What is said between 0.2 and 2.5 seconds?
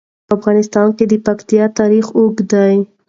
په افغانستان کې د پکتیا تاریخ اوږد